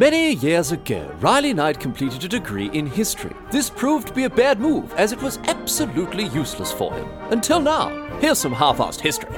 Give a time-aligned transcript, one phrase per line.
[0.00, 3.36] Many years ago, Riley Knight completed a degree in history.
[3.50, 7.06] This proved to be a bad move, as it was absolutely useless for him.
[7.30, 7.90] Until now.
[8.18, 9.28] Here's some half assed history.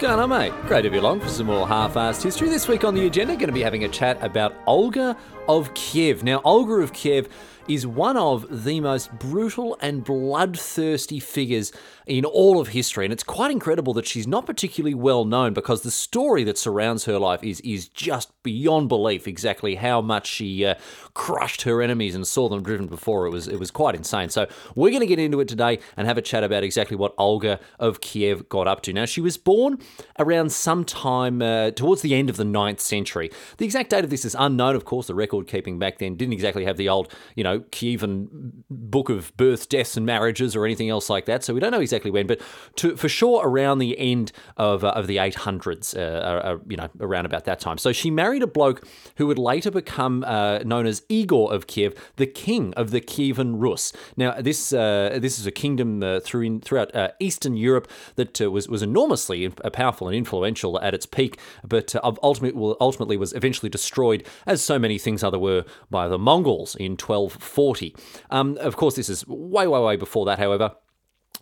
[0.00, 0.52] Going on, mate?
[0.66, 2.48] Great to be along for some more half-assed history.
[2.48, 5.14] This week on the agenda, going to be having a chat about Olga
[5.46, 6.24] of Kiev.
[6.24, 7.28] Now, Olga of Kiev
[7.68, 11.72] is one of the most brutal and bloodthirsty figures
[12.10, 13.06] in all of history.
[13.06, 17.04] And it's quite incredible that she's not particularly well known because the story that surrounds
[17.04, 20.74] her life is, is just beyond belief exactly how much she uh,
[21.14, 23.26] crushed her enemies and saw them driven before.
[23.26, 24.28] It was, it was quite insane.
[24.28, 27.14] So we're going to get into it today and have a chat about exactly what
[27.16, 28.92] Olga of Kiev got up to.
[28.92, 29.78] Now, she was born
[30.18, 33.30] around sometime uh, towards the end of the 9th century.
[33.58, 35.06] The exact date of this is unknown, of course.
[35.06, 38.26] The record keeping back then didn't exactly have the old, you know, Kievan
[38.68, 41.44] book of births, deaths, and marriages or anything else like that.
[41.44, 42.40] So we don't know exactly when, but
[42.76, 46.88] to, for sure around the end of, uh, of the 800s, uh, uh, you know,
[47.00, 47.76] around about that time.
[47.76, 51.94] So she married a bloke who would later become uh, known as Igor of Kiev,
[52.16, 53.92] the king of the Kievan Rus.
[54.16, 56.90] Now, this uh, this is a kingdom uh, through in, throughout
[57.20, 63.16] Eastern Europe that was was enormously powerful and influential at its peak, but ultimately ultimately
[63.16, 67.94] was eventually destroyed, as so many things other were, by the Mongols in 1240.
[68.30, 70.72] Um, of course, this is way, way, way before that, however.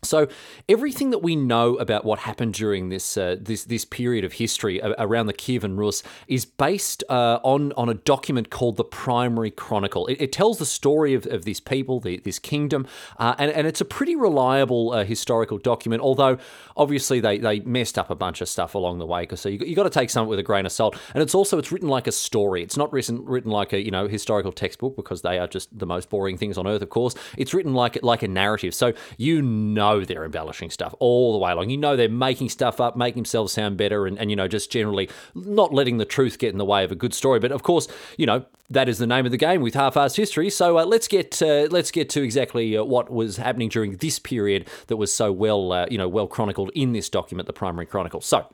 [0.04, 0.28] So
[0.68, 4.80] everything that we know about what happened during this uh, this this period of history
[4.80, 10.06] around the Kievan Rus is based uh, on on a document called the Primary Chronicle.
[10.06, 12.86] It, it tells the story of, of this people, the, this kingdom,
[13.18, 16.00] uh, and and it's a pretty reliable uh, historical document.
[16.00, 16.38] Although
[16.76, 19.58] obviously they they messed up a bunch of stuff along the way, because so you
[19.66, 20.96] you got to take some with a grain of salt.
[21.12, 22.62] And it's also it's written like a story.
[22.62, 25.86] It's not written written like a you know historical textbook because they are just the
[25.86, 26.82] most boring things on earth.
[26.82, 28.74] Of course, it's written like like a narrative.
[28.74, 31.70] So you know know they're embellishing stuff all the way along.
[31.70, 34.70] You know they're making stuff up, making themselves sound better, and, and you know, just
[34.70, 37.40] generally not letting the truth get in the way of a good story.
[37.40, 40.50] But of course, you know, that is the name of the game with half-assed history.
[40.50, 44.18] So uh, let's get uh, let's get to exactly uh, what was happening during this
[44.18, 47.86] period that was so well uh, you know well chronicled in this document, the Primary
[47.86, 48.20] Chronicle.
[48.20, 48.46] So.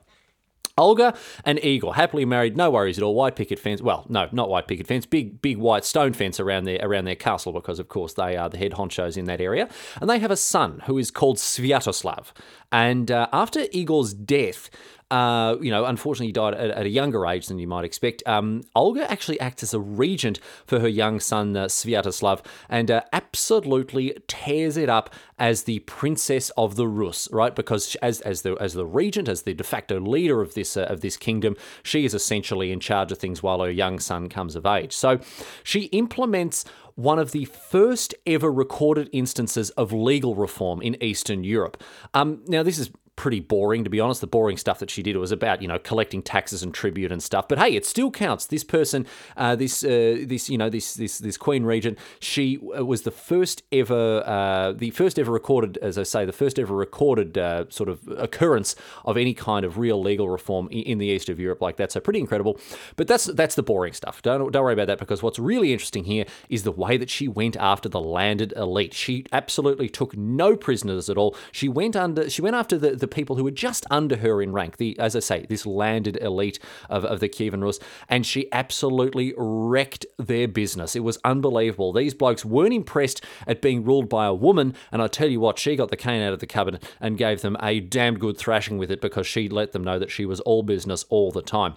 [0.77, 3.15] Olga and Igor, happily married, no worries at all.
[3.15, 3.81] White picket fence.
[3.81, 5.05] Well, no, not white picket fence.
[5.05, 8.49] Big, big white stone fence around their around their castle because, of course, they are
[8.49, 9.69] the head honchos in that area.
[10.01, 12.27] And they have a son who is called Sviatoslav.
[12.71, 14.69] And uh, after Igor's death,
[15.11, 18.23] uh, you know, unfortunately, died at, at, a younger age than you might expect.
[18.25, 23.01] Um, Olga actually acts as a regent for her young son, uh, Sviatoslav, and uh,
[23.13, 27.55] absolutely tears it up as the princess of the Rus, right?
[27.55, 30.85] Because as, as the as the regent, as the de facto leader of this uh,
[30.85, 34.55] of this kingdom, she is essentially in charge of things while her young son comes
[34.55, 34.93] of age.
[34.93, 35.19] So
[35.63, 36.65] she implements
[36.95, 41.81] one of the first ever recorded instances of legal reform in Eastern Europe.
[42.13, 44.21] Um, now, this is pretty boring, to be honest.
[44.21, 47.21] The boring stuff that she did was about, you know, collecting taxes and tribute and
[47.21, 47.47] stuff.
[47.47, 48.45] But hey, it still counts.
[48.47, 49.05] This person,
[49.37, 53.11] uh, this, uh, this, you know, this, this, this Queen Regent, she uh, was the
[53.11, 57.65] first ever, uh, the first ever recorded, as I say, the first ever recorded uh,
[57.69, 61.61] sort of occurrence of any kind of real legal reform in the east of Europe
[61.61, 61.91] like that.
[61.91, 62.59] So pretty incredible.
[62.95, 64.21] But that's that's the boring stuff.
[64.21, 67.27] Don't don't worry about that because what's really interesting here is the way that she
[67.27, 68.93] went after the landed elite.
[68.93, 71.35] She absolutely took no prisoners at all.
[71.51, 72.29] She went under.
[72.29, 74.97] She went after the, the the people who were just under her in rank, the
[74.97, 76.57] as I say, this landed elite
[76.89, 77.79] of, of the Kievan Rus,
[78.09, 80.95] and she absolutely wrecked their business.
[80.95, 81.93] It was unbelievable.
[81.93, 85.59] These blokes weren't impressed at being ruled by a woman, and I tell you what,
[85.59, 88.79] she got the cane out of the cupboard and gave them a damn good thrashing
[88.79, 91.75] with it because she let them know that she was all business all the time.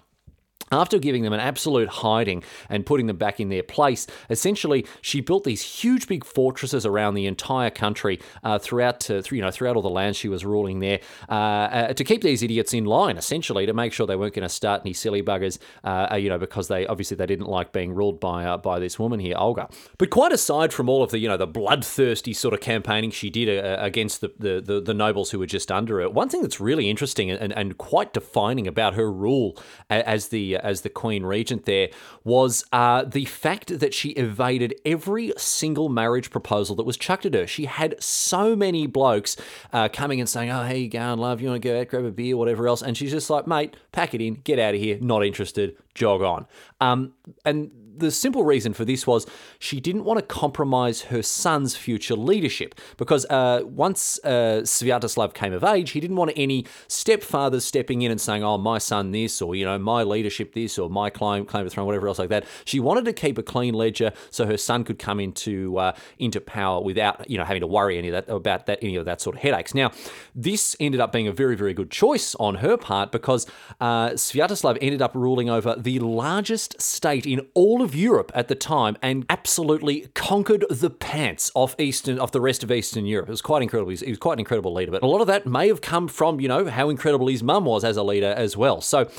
[0.71, 5.21] After giving them an absolute hiding and putting them back in their place, essentially she
[5.21, 9.77] built these huge big fortresses around the entire country uh, throughout, to, you know, throughout
[9.77, 13.17] all the lands she was ruling there uh, uh, to keep these idiots in line,
[13.17, 16.29] essentially to make sure they weren't going to start any silly buggers, uh, uh, you
[16.29, 19.37] know, because they obviously they didn't like being ruled by uh, by this woman here,
[19.37, 19.69] Olga.
[19.99, 23.31] But quite aside from all of the you know the bloodthirsty sort of campaigning she
[23.31, 26.61] did against the, the, the, the, nobles who were just under her, one thing that's
[26.61, 29.57] really interesting and, and quite defining about her rule
[29.89, 31.89] as the as the Queen Regent there
[32.25, 37.35] was uh, the fact that she evaded every single marriage proposal that was chucked at
[37.35, 37.47] her.
[37.47, 39.37] She had so many blokes
[39.73, 41.41] uh, coming and saying, "Oh, hey, you going, love?
[41.41, 43.77] You want to go out, grab a beer, whatever else?" And she's just like, "Mate,
[43.93, 44.99] pack it in, get out of here.
[45.01, 45.77] Not interested.
[45.95, 46.47] Jog on."
[46.81, 47.15] Um,
[47.45, 49.27] and the simple reason for this was
[49.59, 55.53] she didn't want to compromise her son's future leadership because uh, once uh, Sviatoslav came
[55.53, 59.43] of age, he didn't want any stepfathers stepping in and saying, "Oh, my son this,"
[59.43, 62.19] or you know, my leadership this, or my claim claim to the throne, whatever else
[62.19, 62.45] like that.
[62.65, 66.41] She wanted to keep a clean ledger so her son could come into uh, into
[66.41, 69.21] power without you know having to worry any of that about that any of that
[69.21, 69.75] sort of headaches.
[69.75, 69.93] Now,
[70.35, 73.47] this ended up being a very very good choice on her part because
[73.81, 78.55] uh, Sviatoslav ended up ruling over the largest state in all of Europe at the
[78.55, 83.29] time and absolutely conquered the pants off Eastern of the rest of Eastern Europe.
[83.29, 83.91] It was quite incredible.
[83.91, 85.81] He was, he was quite an incredible leader, but a lot of that may have
[85.81, 88.81] come from you know how incredible his mum was as a leader as well.
[88.81, 89.11] So.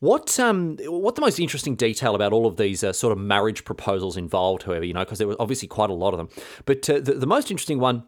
[0.00, 3.64] What um what the most interesting detail about all of these uh, sort of marriage
[3.64, 6.28] proposals involved, however, you know, because there was obviously quite a lot of them.
[6.66, 8.04] But uh, the, the most interesting one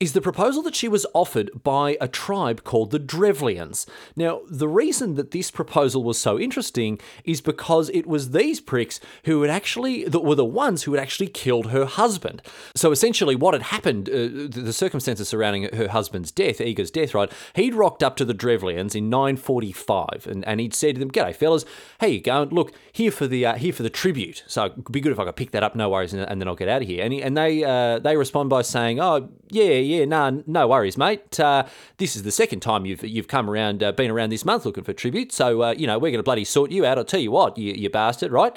[0.00, 3.86] is the proposal that she was offered by a tribe called the Drevlians.
[4.16, 9.00] Now, the reason that this proposal was so interesting is because it was these pricks
[9.24, 12.42] who had actually, that were the ones who had actually killed her husband.
[12.74, 17.30] So essentially, what had happened, uh, the circumstances surrounding her husband's death, Igor's death, right?
[17.54, 21.34] He'd rocked up to the Drevlians in 945 and, and he'd said to them, G'day,
[21.34, 21.64] fellas,
[22.00, 22.50] how you going?
[22.50, 24.44] Look, here for the uh, here for the tribute.
[24.46, 26.48] So it'd be good if I could pick that up, no worries, and, and then
[26.48, 27.04] I'll get out of here.
[27.04, 30.96] And, he, and they, uh, they respond by saying, Oh, yeah, yeah, no, no worries,
[30.96, 31.38] mate.
[31.38, 31.66] Uh,
[31.98, 34.84] this is the second time you've you've come around, uh, been around this month looking
[34.84, 35.32] for tribute.
[35.32, 36.98] So uh, you know we're going to bloody sort you out.
[36.98, 38.56] I'll tell you what, you, you bastard, right?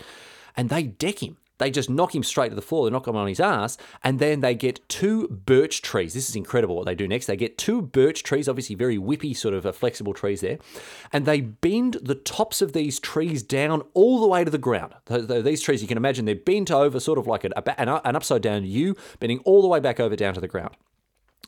[0.56, 1.38] And they deck him.
[1.58, 2.86] They just knock him straight to the floor.
[2.86, 6.14] They knock him on his ass, and then they get two birch trees.
[6.14, 7.26] This is incredible what they do next.
[7.26, 10.60] They get two birch trees, obviously very whippy, sort of uh, flexible trees there,
[11.12, 14.94] and they bend the tops of these trees down all the way to the ground.
[15.08, 18.66] These trees, you can imagine, they're bent over, sort of like an, an upside down
[18.66, 20.76] U, bending all the way back over down to the ground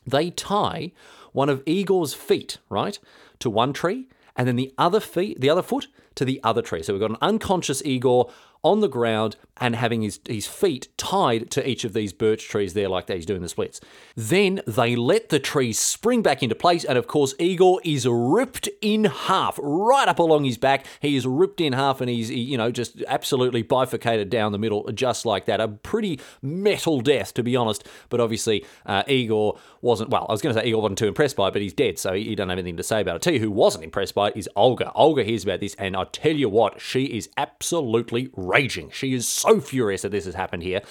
[0.06, 0.92] they tie
[1.32, 2.98] one of Igor's feet, right,
[3.38, 6.82] to one tree, and then the other feet, the other foot to the other tree.
[6.82, 8.30] So we've got an unconscious Igor
[8.62, 12.74] on the ground and having his, his feet tied to each of these birch trees
[12.74, 13.80] there, like that he's doing the splits.
[14.16, 18.68] Then they let the trees spring back into place, and of course, Igor is ripped
[18.82, 20.86] in half, right up along his back.
[21.00, 24.90] He is ripped in half, and he's, you know, just absolutely bifurcated down the middle,
[24.92, 25.60] just like that.
[25.60, 27.86] A pretty metal death, to be honest.
[28.10, 31.36] But obviously, uh, Igor wasn't, well, I was going to say Igor wasn't too impressed
[31.36, 33.22] by it, but he's dead, so he doesn't have anything to say about it.
[33.22, 34.92] Tell you who wasn't impressed by it is Olga.
[34.92, 38.90] Olga hears about this, and I tell you what, she is absolutely raging.
[38.90, 40.82] She is so furious that this has happened here.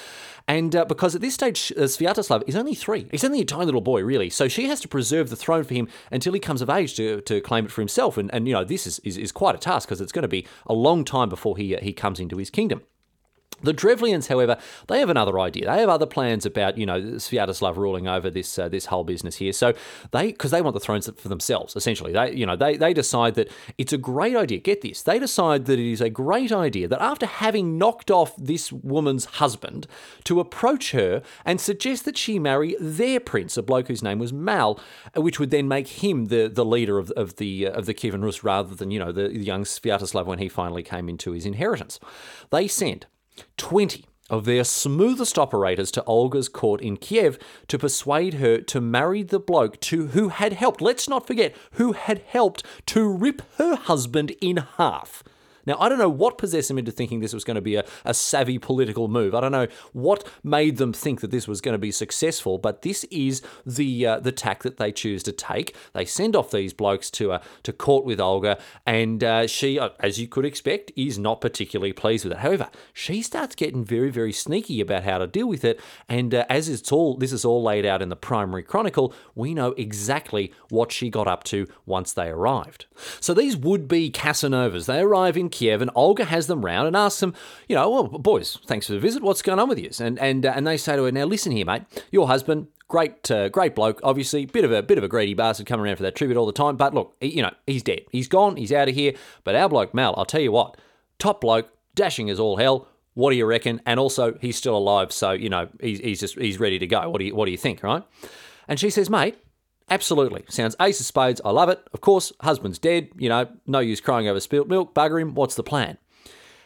[0.48, 3.08] And uh, because at this stage, uh, Sviatoslav is only three.
[3.12, 4.32] He's only a tiny little boy, really.
[4.32, 7.22] So she has to preserve the throne for him until he comes of age to,
[7.22, 8.18] to claim it for himself.
[8.18, 10.28] And, and you know, this is, is, is quite a task because it's going to
[10.28, 12.82] be a long time before he, uh, he comes into his kingdom.
[13.62, 14.58] The Drevlians, however,
[14.88, 15.66] they have another idea.
[15.66, 19.38] They have other plans about, you know, Sviatoslav ruling over this uh, this whole business
[19.38, 19.54] here.
[19.54, 19.74] So
[20.12, 22.14] they, because they want the thrones for themselves, essentially.
[22.14, 24.60] They, you know, they they decide that it's a great idea.
[24.60, 28.36] Get this, they decide that it is a great idea that after having knocked off
[28.38, 29.88] this woman's husband,
[30.24, 34.34] to approach her and suggest that she marry their prince, a bloke whose name was
[34.34, 34.80] Mal,
[35.16, 38.24] which would then make him the the leader of, of the uh, of the Kievan
[38.24, 42.00] Rus rather than you know the young Sviatoslav when he finally came into his inheritance.
[42.52, 43.06] They sent
[43.58, 49.24] 20 of their smoothest operators to Olga's court in Kiev to persuade her to marry
[49.24, 53.76] the bloke to who had helped, let's not forget, who had helped to rip her
[53.76, 55.24] husband in half.
[55.70, 57.86] Now, I don't know what possessed them into thinking this was going to be a,
[58.04, 59.36] a savvy political move.
[59.36, 62.82] I don't know what made them think that this was going to be successful, but
[62.82, 65.76] this is the uh, the tack that they choose to take.
[65.94, 68.58] They send off these blokes to uh, to court with Olga,
[68.88, 72.40] and uh, she, uh, as you could expect, is not particularly pleased with it.
[72.40, 76.46] However, she starts getting very, very sneaky about how to deal with it, and uh,
[76.50, 80.52] as it's all this is all laid out in the primary chronicle, we know exactly
[80.70, 82.88] what she got up to once they arrived.
[83.20, 86.96] So these would be Casanovas, they arrive in Kiev, and Olga has them round and
[86.96, 87.34] asks them,
[87.68, 89.22] you know, well, boys, thanks for the visit.
[89.22, 89.92] What's going on with you?
[90.00, 92.68] And and uh, and they say to her, now listen here, mate, your husband.
[92.88, 94.00] Great, uh, great bloke.
[94.04, 96.48] Obviously, bit of a bit of a greedy bastard coming around for that tribute all
[96.48, 96.76] the time.
[96.76, 98.02] But look, he, you know, he's dead.
[98.12, 98.56] He's gone.
[98.56, 99.14] He's out of here.
[99.44, 100.76] But our bloke Mal, I'll tell you what,
[101.20, 102.88] top bloke, dashing as all hell.
[103.14, 103.80] What do you reckon?
[103.86, 107.08] And also, he's still alive, so you know he's, he's just he's ready to go.
[107.10, 108.04] What do you what do you think, right?
[108.68, 109.38] And she says, mate,
[109.90, 110.44] Absolutely.
[110.50, 111.42] Sounds ace of spades.
[111.44, 111.82] I love it.
[111.94, 113.10] Of course, husband's dead.
[113.18, 114.94] You know, no use crying over spilt milk.
[114.94, 115.34] Bugger him.
[115.34, 115.98] What's the plan?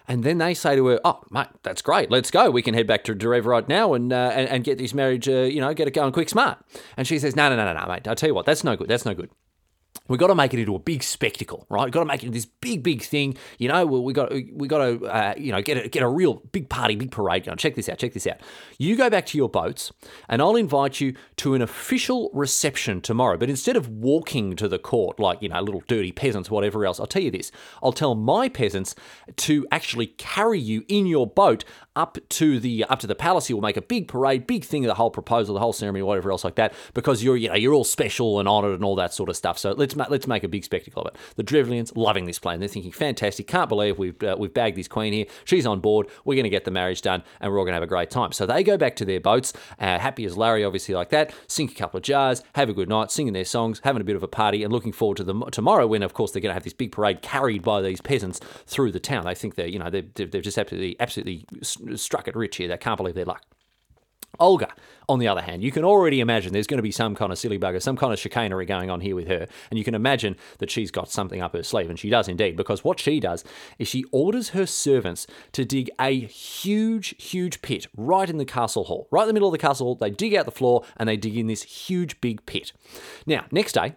[0.07, 2.11] And then they say to her, "Oh, mate, that's great.
[2.11, 2.51] Let's go.
[2.51, 5.29] We can head back to Derev right now and, uh, and and get this marriage,
[5.29, 6.57] uh, you know, get it going quick, smart."
[6.97, 8.07] And she says, "No, no, no, no, no, mate.
[8.07, 8.89] I tell you what, that's no good.
[8.89, 9.29] That's no good."
[10.09, 11.85] We've got to make it into a big spectacle, right?
[11.85, 13.37] We've got to make it into this big, big thing.
[13.57, 16.35] You know, we got we got to uh, you know get a, get a real
[16.51, 17.57] big party, big parade going.
[17.57, 17.99] Check this out.
[17.99, 18.37] Check this out.
[18.77, 19.93] You go back to your boats,
[20.27, 23.37] and I'll invite you to an official reception tomorrow.
[23.37, 26.99] But instead of walking to the court like you know little dirty peasants, whatever else,
[26.99, 27.49] I'll tell you this.
[27.81, 28.95] I'll tell my peasants
[29.37, 31.63] to actually carry you in your boat
[31.95, 33.49] up to the up to the palace.
[33.49, 36.31] You'll make a big parade, big thing of the whole proposal, the whole ceremony, whatever
[36.31, 39.13] else like that, because you're you know you're all special and honoured and all that
[39.13, 39.57] sort of stuff.
[39.57, 41.19] So let's ma- let's make a big spectacle of it.
[41.35, 42.59] The Drevlians loving this plan.
[42.59, 45.25] They're thinking, fantastic, can't believe we've uh, we've bagged this queen here.
[45.45, 46.07] She's on board.
[46.25, 48.09] We're going to get the marriage done, and we're all going to have a great
[48.09, 48.31] time.
[48.31, 51.33] So they go back to their boats, uh, happy as Larry, obviously like that.
[51.47, 54.15] Sink a couple of jars, have a good night, singing their songs, having a bit
[54.15, 56.55] of a party, and looking forward to the tomorrow when, of course, they're going to
[56.55, 59.25] have this big parade carried by these peasants through the town.
[59.25, 61.45] They think they're you know they've, they've just absolutely absolutely
[61.95, 62.67] struck it rich here.
[62.67, 63.43] They can't believe their luck.
[64.39, 64.69] Olga,
[65.07, 67.37] on the other hand, you can already imagine there's going to be some kind of
[67.37, 69.47] silly bugger, some kind of chicanery going on here with her.
[69.69, 72.55] And you can imagine that she's got something up her sleeve, and she does indeed,
[72.55, 73.43] because what she does
[73.77, 78.85] is she orders her servants to dig a huge, huge pit right in the castle
[78.85, 79.07] hall.
[79.11, 81.17] Right in the middle of the castle hall, they dig out the floor and they
[81.17, 82.71] dig in this huge, big pit.
[83.27, 83.95] Now, next day,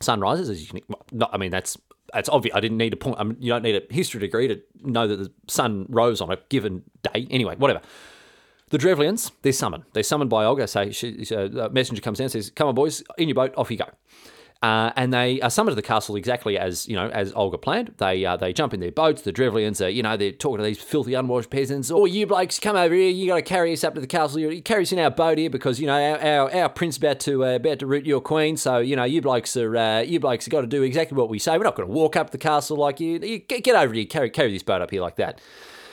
[0.00, 0.80] sun rises, as you can,
[1.12, 1.76] well, I mean, that's
[2.14, 2.54] it's obvious.
[2.54, 3.16] I didn't need a point.
[3.18, 6.30] I mean, you don't need a history degree to know that the sun rose on
[6.30, 7.26] a given day.
[7.30, 7.80] Anyway, whatever.
[8.72, 9.84] The Drevlians, they're summoned.
[9.92, 10.66] They're summoned by Olga.
[10.66, 13.76] Say, she, a messenger comes down, says, "Come on, boys, in your boat, off you
[13.76, 13.84] go."
[14.62, 17.92] Uh, and they are summoned to the castle exactly as you know as Olga planned.
[17.98, 19.20] They uh, they jump in their boats.
[19.20, 21.90] The Drevlians are you know they're talking to these filthy unwashed peasants.
[21.90, 23.10] Oh, you blokes, come over here.
[23.10, 24.38] You got to carry us up to the castle.
[24.38, 27.20] You carry us in our boat here because you know our our, our prince about
[27.20, 28.56] to uh, about to root your queen.
[28.56, 31.38] So you know you blokes are uh, you blokes got to do exactly what we
[31.38, 31.58] say.
[31.58, 33.18] We're not going to walk up the castle like you.
[33.18, 34.06] you get, get over here.
[34.06, 35.42] Carry carry this boat up here like that.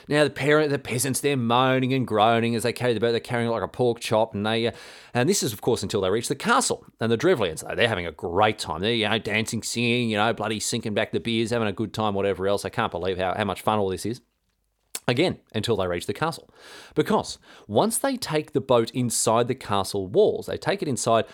[0.10, 3.12] Now the parent, the peasants, they're moaning and groaning as they carry the boat.
[3.12, 4.72] They're carrying it like a pork chop, and they, uh,
[5.14, 6.84] and this is of course until they reach the castle.
[7.00, 8.82] And the Drevlians, they're having a great time.
[8.82, 11.94] They're you know dancing, singing, you know, bloody sinking back the beers, having a good
[11.94, 12.66] time, whatever else.
[12.66, 14.22] I can't believe how how much fun all this is.
[15.08, 16.50] Again, until they reach the castle.
[16.96, 17.38] Because
[17.68, 21.26] once they take the boat inside the castle walls, they take it inside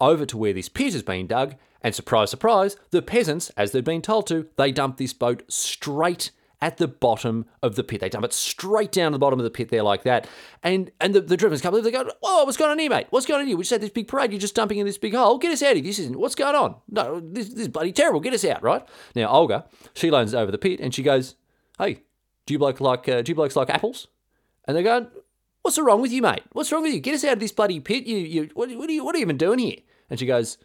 [0.00, 3.84] over to where this pit has been dug, and surprise, surprise, the peasants, as they've
[3.84, 6.30] been told to, they dump this boat straight
[6.62, 8.00] at the bottom of the pit.
[8.00, 10.28] They dump it straight down to the bottom of the pit there like that.
[10.62, 13.08] And and the, the drivers come they go, oh, what's going on here, mate?
[13.10, 13.56] What's going on here?
[13.56, 14.30] We just had this big parade.
[14.30, 15.38] You're just dumping in this big hole.
[15.38, 15.84] Get us out of here.
[15.84, 16.76] This isn't what's going on.
[16.88, 18.20] No, this, this is bloody terrible.
[18.20, 18.86] Get us out, right?
[19.16, 21.34] Now Olga, she leans over the pit and she goes,
[21.78, 22.02] Hey,
[22.46, 24.06] do you bloke like uh, do you blokes like apples?
[24.66, 25.08] And they go,
[25.62, 26.44] What's wrong with you, mate?
[26.52, 27.00] What's wrong with you?
[27.00, 28.06] Get us out of this bloody pit.
[28.06, 29.78] You you what, what are you what are you even doing here?
[30.08, 30.58] And she goes,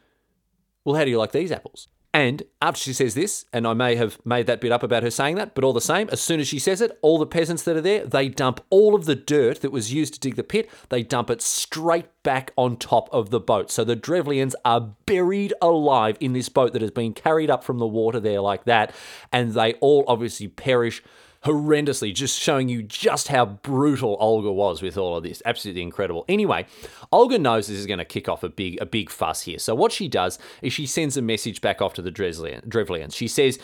[0.85, 1.87] Well, how do you like these apples?
[2.17, 5.11] And after she says this, and I may have made that bit up about her
[5.11, 7.61] saying that, but all the same, as soon as she says it, all the peasants
[7.61, 10.43] that are there, they dump all of the dirt that was used to dig the
[10.43, 13.69] pit, they dump it straight back on top of the boat.
[13.69, 17.77] So the Drevlians are buried alive in this boat that has been carried up from
[17.77, 18.95] the water there like that,
[19.31, 21.03] and they all obviously perish
[21.47, 25.41] horrendously, just showing you just how brutal Olga was with all of this.
[25.45, 26.25] Absolutely incredible.
[26.27, 26.65] Anyway,
[27.11, 29.57] Olga knows this is going to kick off a big a big fuss here.
[29.57, 33.15] So what she does is she sends a message back off to the Drevlians.
[33.15, 33.59] She says,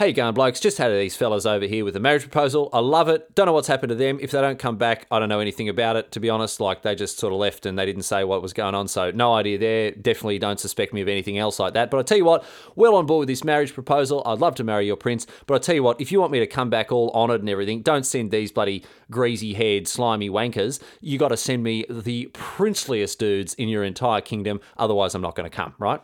[0.00, 0.60] Hey, going, blokes?
[0.60, 2.70] Just had these fellas over here with a marriage proposal.
[2.72, 3.34] I love it.
[3.34, 4.18] Don't know what's happened to them.
[4.22, 6.58] If they don't come back, I don't know anything about it, to be honest.
[6.58, 8.88] Like, they just sort of left and they didn't say what was going on.
[8.88, 9.90] So, no idea there.
[9.90, 11.90] Definitely don't suspect me of anything else like that.
[11.90, 14.22] But I tell you what, well on board with this marriage proposal.
[14.24, 15.26] I'd love to marry your prince.
[15.46, 17.50] But I tell you what, if you want me to come back all honoured and
[17.50, 20.80] everything, don't send these bloody greasy haired, slimy wankers.
[21.02, 24.62] You got to send me the princeliest dudes in your entire kingdom.
[24.78, 26.00] Otherwise, I'm not going to come, right?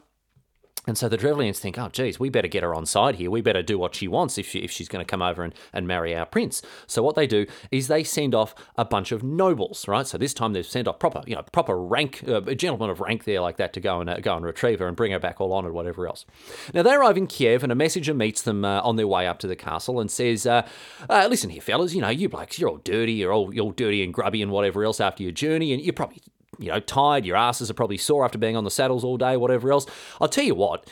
[0.87, 3.31] And so the Drevlians think, oh, geez, we better get her on side here.
[3.31, 5.55] We better do what she wants if, she, if she's going to come over and,
[5.73, 6.63] and marry our prince.
[6.87, 10.07] So what they do is they send off a bunch of nobles, right?
[10.07, 13.01] So this time they've sent off proper, you know, proper rank, uh, a gentleman of
[13.01, 15.19] rank there like that to go and uh, go and retrieve her and bring her
[15.19, 16.25] back all honoured, whatever else.
[16.73, 19.39] Now they arrive in Kiev and a messenger meets them uh, on their way up
[19.41, 20.67] to the castle and says, uh,
[21.11, 23.73] uh, listen here, fellas, you know, you blokes, you're all dirty, you're all, you're all
[23.73, 26.23] dirty and grubby and whatever else after your journey, and you're probably
[26.59, 29.37] you know, tired, your asses are probably sore after being on the saddles all day,
[29.37, 29.87] whatever else.
[30.21, 30.91] I'll tell you what,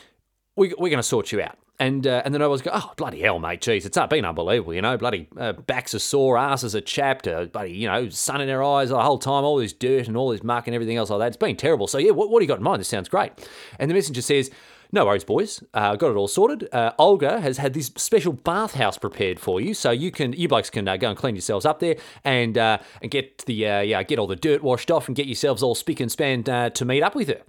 [0.55, 1.57] we, we're going to sort you out.
[1.77, 4.81] And uh, and the nobles go, oh bloody hell, mate, jeez, it's been unbelievable, you
[4.81, 8.47] know, bloody uh, backs are sore, asses are chapped, uh, bloody, you know, sun in
[8.47, 11.09] their eyes the whole time, all this dirt and all this muck and everything else
[11.09, 11.27] like that.
[11.27, 11.87] It's been terrible.
[11.87, 12.79] So yeah, what, what do you got in mind?
[12.79, 13.33] This sounds great.
[13.77, 14.51] And the messenger says,
[14.95, 15.61] no worries, boys.
[15.73, 16.67] Uh, got it all sorted.
[16.71, 20.69] Uh, Olga has had this special bathhouse prepared for you, so you can, you blokes
[20.69, 24.01] can uh, go and clean yourselves up there and uh, and get the uh, yeah
[24.03, 26.85] get all the dirt washed off and get yourselves all spick and span uh, to
[26.85, 27.41] meet up with her.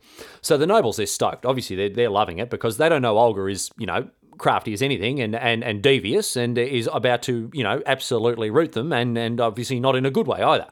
[0.42, 1.46] So the nobles they're stoked.
[1.46, 4.82] Obviously they're they're loving it because they don't know Olga is you know crafty as
[4.82, 9.16] anything and, and, and devious and is about to, you know, absolutely root them and,
[9.16, 10.66] and obviously not in a good way either.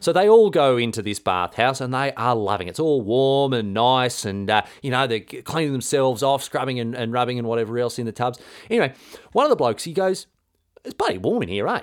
[0.00, 2.70] So they all go into this bathhouse and they are loving it.
[2.70, 6.94] It's all warm and nice and, uh, you know, they're cleaning themselves off, scrubbing and,
[6.94, 8.38] and rubbing and whatever else in the tubs.
[8.68, 8.92] Anyway,
[9.32, 10.26] one of the blokes, he goes,
[10.84, 11.82] It's bloody warm in here, eh?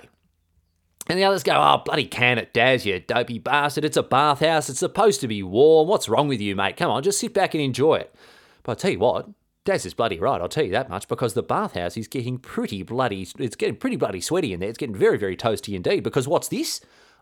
[1.10, 3.86] And the others go, oh, bloody can it, Daz, you dopey bastard.
[3.86, 4.70] It's a bathhouse.
[4.70, 5.88] It's supposed to be warm.
[5.88, 6.76] What's wrong with you, mate?
[6.76, 8.14] Come on, just sit back and enjoy it.
[8.64, 9.30] But I'll tell you what,
[9.68, 12.84] Daz is bloody right, I'll tell you that much, because the bathhouse is getting pretty
[12.84, 14.70] bloody, it's getting pretty bloody sweaty in there.
[14.70, 16.80] It's getting very, very toasty indeed, because what's this?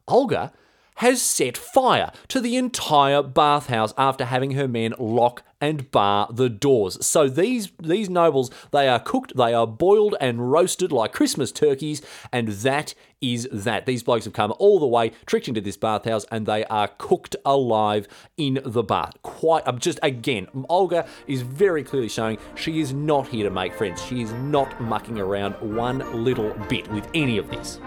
[0.08, 0.54] Olga
[0.96, 6.50] has set fire to the entire bathhouse after having her men lock and bar the
[6.50, 7.04] doors.
[7.06, 12.02] So these these nobles, they are cooked, they are boiled and roasted like Christmas turkeys,
[12.32, 13.86] and that is that.
[13.86, 17.36] These blokes have come all the way, tricked into this bathhouse, and they are cooked
[17.46, 19.14] alive in the bath.
[19.24, 23.74] Quite, um, just again, Olga is very clearly showing she is not here to make
[23.74, 24.04] friends.
[24.06, 27.80] She is not mucking around one little bit with any of this.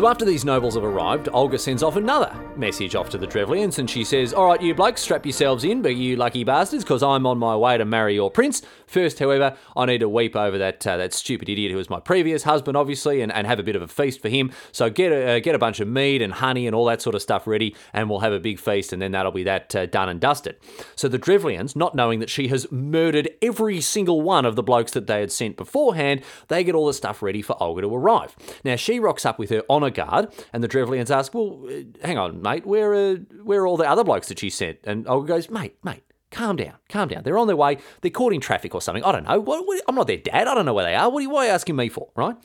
[0.00, 3.78] So after these nobles have arrived, Olga sends off another message off to the Drevlians
[3.78, 7.02] and she says, All right, you blokes, strap yourselves in, but you lucky bastards, because
[7.02, 8.62] I'm on my way to marry your prince.
[8.86, 12.00] First, however, I need to weep over that uh, that stupid idiot who was my
[12.00, 14.52] previous husband, obviously, and, and have a bit of a feast for him.
[14.72, 17.14] So get a, uh, get a bunch of mead and honey and all that sort
[17.14, 19.84] of stuff ready, and we'll have a big feast, and then that'll be that uh,
[19.84, 20.56] done and dusted.
[20.96, 24.92] So the Drevlians, not knowing that she has murdered every single one of the blokes
[24.92, 28.34] that they had sent beforehand, they get all the stuff ready for Olga to arrive.
[28.64, 32.42] Now she rocks up with her guard, and the Drevlians ask, "Well, uh, hang on,
[32.42, 35.50] mate, where are where are all the other blokes that she sent?" And Olga goes,
[35.50, 37.24] "Mate, mate." Calm down, calm down.
[37.24, 37.78] They're on their way.
[38.02, 39.02] They're caught in traffic or something.
[39.02, 39.40] I don't know.
[39.40, 40.46] What, what, I'm not their dad.
[40.46, 41.10] I don't know where they are.
[41.10, 42.36] What are, you, are you asking me for, right?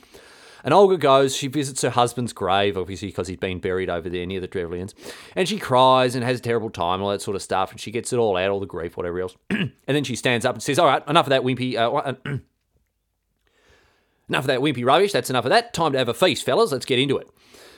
[0.65, 4.25] And Olga goes, she visits her husband's grave, obviously because he's been buried over there
[4.25, 4.95] near the Drevlians.
[5.35, 7.71] And she cries and has a terrible time, all that sort of stuff.
[7.71, 9.37] And she gets it all out, all the grief, whatever else.
[9.51, 11.75] and then she stands up and says, All right, enough of that wimpy.
[11.75, 12.39] Uh,
[14.29, 15.11] enough of that wimpy rubbish.
[15.11, 15.73] That's enough of that.
[15.73, 16.71] Time to have a feast, fellas.
[16.71, 17.29] Let's get into it.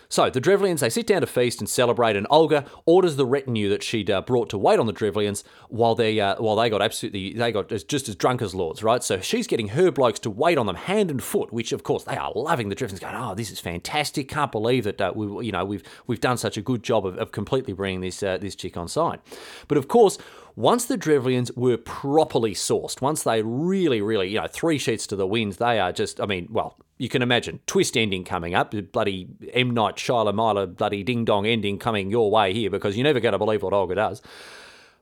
[0.10, 3.68] So the Drevlians they sit down to feast and celebrate, and Olga orders the retinue
[3.70, 6.82] that she'd uh, brought to wait on the Drevlians while they uh, while they got
[6.82, 9.04] absolutely they got just as drunk as lords, right?
[9.04, 12.06] So she's getting her blokes to wait on them hand and foot, which of course
[12.06, 12.70] they are loving.
[12.70, 14.30] The Drevlians going, oh, this is fantastic!
[14.30, 17.18] Can't believe that uh, we you know we've we've done such a good job of,
[17.18, 19.20] of completely bringing this uh, this chick on side.
[19.68, 20.18] But of course
[20.58, 25.16] once the Drevlians were properly sourced, once they really, really, you know, three sheets to
[25.16, 28.74] the winds, they are just, I mean, well, you can imagine twist ending coming up,
[28.92, 33.20] bloody M Night Shyamalan, bloody ding dong ending coming your way here because you're never
[33.20, 34.24] going to believe what Olga does.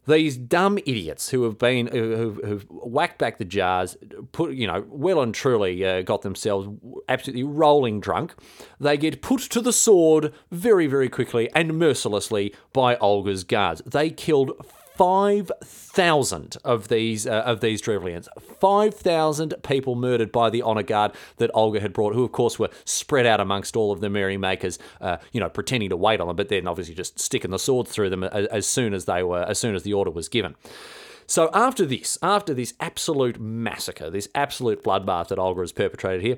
[0.05, 3.95] These dumb idiots who have been who've, who've whacked back the jars,
[4.33, 6.67] put you know, well and truly uh, got themselves
[7.07, 8.35] absolutely rolling drunk.
[8.77, 13.81] They get put to the sword very, very quickly and mercilessly by Olga's guards.
[13.85, 14.51] They killed
[14.95, 18.27] five thousand of these uh, of these Drevlians.
[18.59, 22.57] Five thousand people murdered by the honor guard that Olga had brought, who of course
[22.57, 26.27] were spread out amongst all of the merrymakers, uh, you know, pretending to wait on
[26.27, 29.23] them, but then obviously just sticking the sword through them as, as soon as they
[29.23, 30.55] were, as soon as the order was given.
[31.27, 36.37] So after this, after this absolute massacre, this absolute bloodbath that Olga has perpetrated here,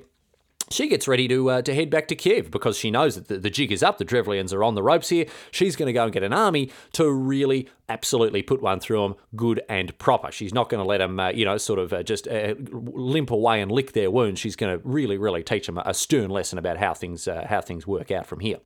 [0.69, 3.37] she gets ready to uh, to head back to Kiev because she knows that the,
[3.37, 3.97] the jig is up.
[3.97, 5.25] The Drevlians are on the ropes here.
[5.51, 9.15] She's going to go and get an army to really, absolutely put one through them,
[9.35, 10.31] good and proper.
[10.31, 13.31] She's not going to let them, uh, you know, sort of uh, just uh, limp
[13.31, 14.39] away and lick their wounds.
[14.39, 17.61] She's going to really, really teach them a stern lesson about how things uh, how
[17.61, 18.57] things work out from here.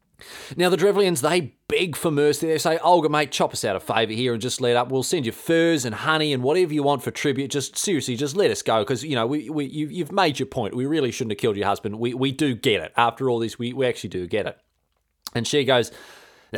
[0.56, 2.48] Now, the Drevlians, they beg for mercy.
[2.48, 4.92] They say, Olga, mate, chop us out a favour here and just let up.
[4.92, 7.52] We'll send you furs and honey and whatever you want for tribute.
[7.52, 10.48] Just seriously, just let us go because, you know, we, we, you, have made your
[10.48, 10.76] point.
[10.76, 12.00] We really shouldn't have killed your husband.
[12.00, 12.94] We, we do get it.
[12.98, 14.58] After all this, we, we actually do get it.
[15.34, 15.92] And she goes,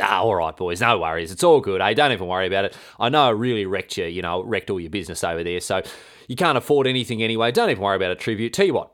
[0.00, 1.30] Ah, all right, boys, no worries.
[1.30, 1.80] It's all good.
[1.80, 2.76] Hey, don't even worry about it.
[2.98, 5.60] I know I really wrecked you, you know, wrecked all your business over there.
[5.60, 5.82] So
[6.26, 7.52] you can't afford anything anyway.
[7.52, 8.52] Don't even worry about a tribute.
[8.52, 8.93] Tell you what,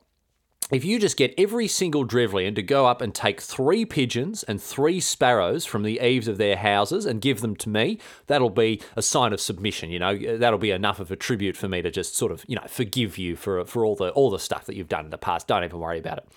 [0.71, 4.63] if you just get every single Drevlian to go up and take three pigeons and
[4.63, 8.81] three sparrows from the eaves of their houses and give them to me, that'll be
[8.97, 9.91] a sign of submission.
[9.91, 12.57] You know, that'll be enough of a tribute for me to just sort of, you
[12.57, 15.19] know, forgive you for for all the all the stuff that you've done in the
[15.19, 15.47] past.
[15.47, 16.29] Don't even worry about it.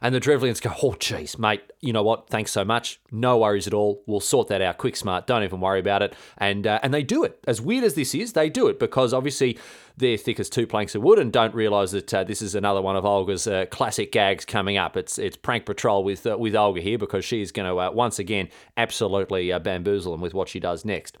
[0.00, 2.28] And the Drevlians go, oh, jeez, mate, you know what?
[2.28, 3.00] Thanks so much.
[3.10, 4.02] No worries at all.
[4.06, 5.26] We'll sort that out quick, smart.
[5.26, 6.14] Don't even worry about it.
[6.36, 7.38] And uh, and they do it.
[7.46, 9.58] As weird as this is, they do it because obviously
[9.96, 12.80] they're thick as two planks of wood and don't realise that uh, this is another
[12.80, 14.96] one of Olga's uh, classic gags coming up.
[14.96, 18.18] It's it's prank patrol with uh, with Olga here because she's going to uh, once
[18.18, 21.16] again absolutely uh, bamboozle them with what she does next.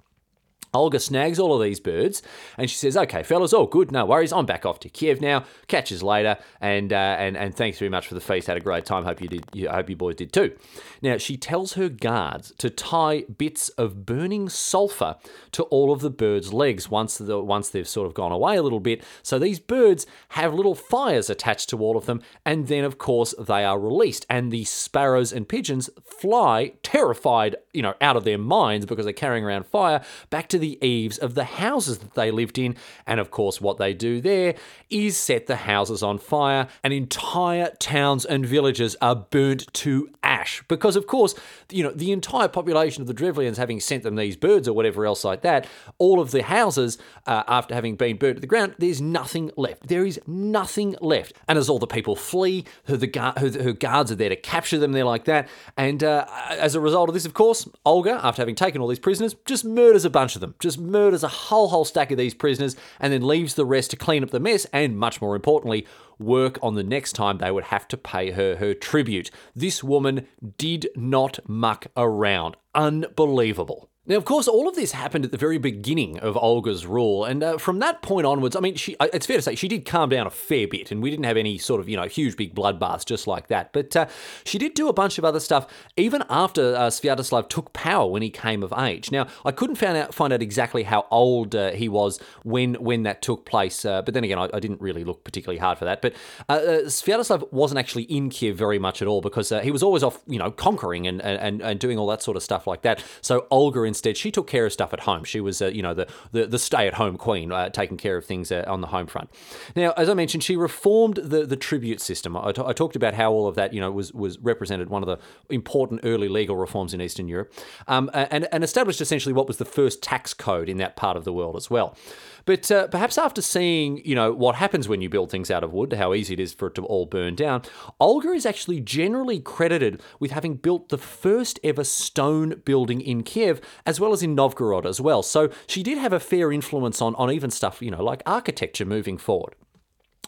[0.74, 2.22] Olga snags all of these birds
[2.56, 4.32] and she says, "Okay, fellas, all good, no worries.
[4.32, 5.44] I'm back off to Kiev now.
[5.66, 8.46] Catches later, and uh, and and thanks very much for the feast.
[8.46, 9.04] Had a great time.
[9.04, 9.66] Hope you did.
[9.66, 10.56] I hope you boys did too."
[11.02, 15.16] Now she tells her guards to tie bits of burning sulfur
[15.52, 18.62] to all of the birds' legs once the once they've sort of gone away a
[18.62, 19.02] little bit.
[19.22, 23.34] So these birds have little fires attached to all of them, and then of course
[23.38, 28.38] they are released, and the sparrows and pigeons fly terrified, you know, out of their
[28.38, 32.30] minds because they're carrying around fire back to the eaves of the houses that they
[32.30, 32.76] lived in.
[33.06, 34.54] And of course, what they do there
[34.90, 40.62] is set the houses on fire, and entire towns and villages are burnt to ash.
[40.68, 41.34] Because, of course,
[41.70, 45.06] you know, the entire population of the Drevlians having sent them these birds or whatever
[45.06, 45.66] else like that,
[45.98, 49.88] all of the houses, uh, after having been burnt to the ground, there's nothing left.
[49.88, 51.34] There is nothing left.
[51.48, 55.04] And as all the people flee, her, the guards are there to capture them, they're
[55.04, 55.48] like that.
[55.76, 58.98] And uh, as a result of this, of course, Olga, after having taken all these
[58.98, 62.18] prisoners, just murders a bunch of them them, just murders a whole, whole stack of
[62.18, 65.36] these prisoners, and then leaves the rest to clean up the mess and, much more
[65.36, 65.86] importantly,
[66.18, 69.30] work on the next time they would have to pay her her tribute.
[69.54, 72.56] This woman did not muck around.
[72.74, 73.88] Unbelievable.
[74.08, 77.42] Now, of course, all of this happened at the very beginning of Olga's rule, and
[77.42, 80.08] uh, from that point onwards, I mean, she, it's fair to say she did calm
[80.08, 82.54] down a fair bit, and we didn't have any sort of, you know, huge big
[82.54, 83.74] bloodbaths just like that.
[83.74, 84.06] But uh,
[84.44, 85.66] she did do a bunch of other stuff
[85.98, 89.10] even after uh, Sviatoslav took power when he came of age.
[89.12, 93.02] Now, I couldn't find out, find out exactly how old uh, he was when when
[93.02, 95.84] that took place, uh, but then again, I, I, didn't really look particularly hard for
[95.84, 96.00] that.
[96.00, 96.14] But
[96.48, 100.20] uh, Sviatoslav wasn't actually in Kiev very much at all because he was always off,
[100.26, 103.04] you know, conquering and, and, and doing all that sort of stuff like that.
[103.20, 105.24] So Olga, instead, she took care of stuff at home.
[105.24, 108.16] She was, uh, you know, the, the, the stay at home queen, uh, taking care
[108.16, 109.28] of things uh, on the home front.
[109.74, 112.36] Now, as I mentioned, she reformed the, the tribute system.
[112.36, 115.02] I, t- I talked about how all of that, you know, was, was represented one
[115.02, 115.18] of the
[115.52, 117.52] important early legal reforms in Eastern Europe
[117.88, 121.24] um, and, and established essentially what was the first tax code in that part of
[121.24, 121.96] the world as well.
[122.44, 125.74] But uh, perhaps after seeing, you know, what happens when you build things out of
[125.74, 127.60] wood, how easy it is for it to all burn down,
[128.00, 133.60] Olga is actually generally credited with having built the first ever stone building in Kiev,
[133.88, 135.22] as well as in Novgorod as well.
[135.22, 138.84] So she did have a fair influence on, on even stuff, you know, like architecture
[138.84, 139.54] moving forward.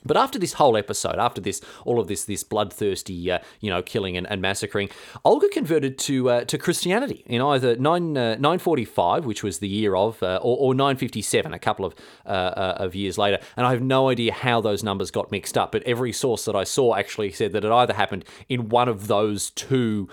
[0.04, 3.82] But after this whole episode, after this, all of this, this bloodthirsty, uh, you know,
[3.82, 4.88] killing and, and, massacring,
[5.24, 9.58] Olga converted to uh, to Christianity in either nine uh, nine forty five, which was
[9.58, 12.94] the year of, uh, or, or nine fifty seven, a couple of uh, uh, of
[12.94, 13.38] years later.
[13.56, 15.72] And I have no idea how those numbers got mixed up.
[15.72, 19.06] But every source that I saw actually said that it either happened in one of
[19.06, 20.08] those two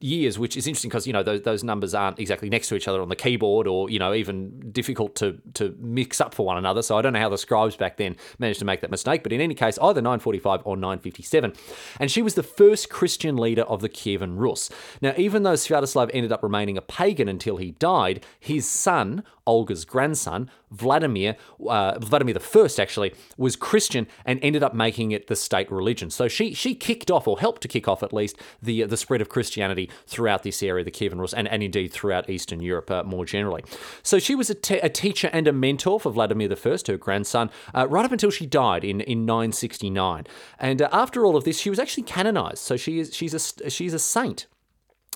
[0.00, 2.88] years, which is interesting because you know those, those numbers aren't exactly next to each
[2.88, 6.58] other on the keyboard, or you know even difficult to to mix up for one
[6.58, 6.82] another.
[6.82, 9.32] So I don't know how the scribes back then managed to make that mistake, but
[9.32, 11.52] in any case, either 945 or 957.
[12.00, 14.70] And she was the first Christian leader of the Kievan Rus.
[15.00, 19.84] Now, even though Sviatoslav ended up remaining a pagan until he died, his son, Olga's
[19.84, 25.70] grandson, Vladimir, uh, Vladimir I actually, was Christian and ended up making it the state
[25.72, 26.10] religion.
[26.10, 29.22] So she she kicked off, or helped to kick off at least, the the spread
[29.22, 33.02] of Christianity throughout this area, the Kievan Rus, and, and indeed throughout Eastern Europe uh,
[33.04, 33.64] more generally.
[34.02, 37.50] So she was a, te- a teacher and a mentor for Vladimir I, her grandson,
[37.74, 40.26] uh, right up until she died in, in 969.
[40.58, 42.58] And uh, after all of this, she was actually canonized.
[42.58, 44.46] So she is she's a she's a saint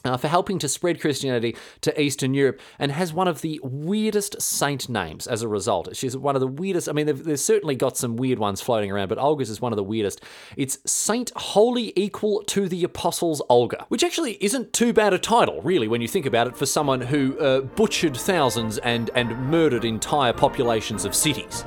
[0.05, 4.41] uh, for helping to spread Christianity to Eastern Europe and has one of the weirdest
[4.41, 5.95] saint names as a result.
[5.97, 6.89] She's one of the weirdest.
[6.89, 9.73] I mean, they've, they've certainly got some weird ones floating around, but Olga's is one
[9.73, 10.23] of the weirdest.
[10.57, 15.61] It's Saint Holy Equal to the Apostles Olga, which actually isn't too bad a title,
[15.63, 19.85] really, when you think about it, for someone who uh, butchered thousands and, and murdered
[19.85, 21.65] entire populations of cities.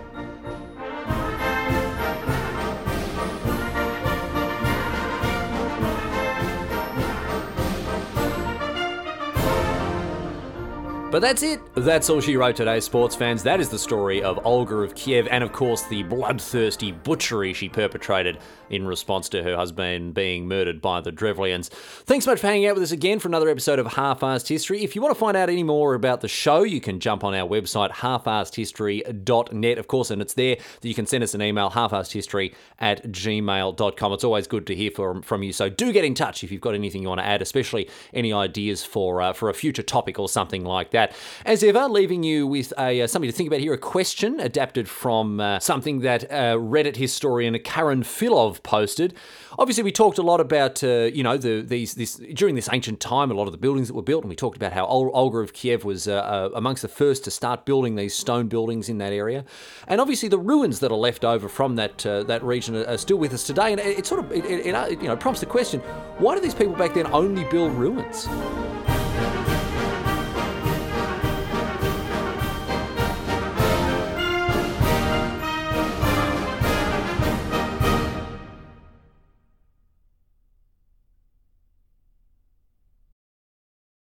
[11.15, 11.61] But that's it.
[11.75, 13.41] That's all she wrote today, sports fans.
[13.41, 17.69] That is the story of Olga of Kiev and, of course, the bloodthirsty butchery she
[17.69, 18.37] perpetrated
[18.69, 21.69] in response to her husband being murdered by the Drevlians.
[21.69, 24.83] Thanks so much for hanging out with us again for another episode of Half-Assed History.
[24.83, 27.33] If you want to find out any more about the show, you can jump on
[27.33, 31.69] our website, halfassedhistory.net, of course, and it's there that you can send us an email,
[31.69, 34.11] halfassedhistory at gmail.com.
[34.11, 36.59] It's always good to hear from, from you, so do get in touch if you've
[36.59, 40.19] got anything you want to add, especially any ideas for, uh, for a future topic
[40.19, 41.15] or something like that that.
[41.45, 44.87] As ever, leaving you with a uh, something to think about here, a question adapted
[44.87, 49.13] from uh, something that uh, Reddit historian Karen Filov posted.
[49.57, 52.99] Obviously, we talked a lot about uh, you know the these this during this ancient
[52.99, 55.39] time, a lot of the buildings that were built, and we talked about how Olga
[55.39, 59.13] of Kiev was uh, amongst the first to start building these stone buildings in that
[59.13, 59.45] area,
[59.87, 63.33] and obviously the ruins that are left over from that that region are, still with
[63.33, 63.71] us today.
[63.71, 64.65] And it, it sort of it, it,
[65.01, 65.79] you know prompts the question:
[66.19, 68.27] Why do these people back then only build ruins?